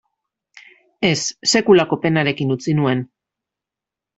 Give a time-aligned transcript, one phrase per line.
[1.09, 1.19] Ez,
[1.53, 3.05] sekulako penarekin utzi nuen.